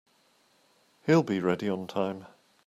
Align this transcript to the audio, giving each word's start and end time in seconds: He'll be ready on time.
He'll 1.05 1.21
be 1.21 1.39
ready 1.39 1.69
on 1.69 1.85
time. 1.85 2.25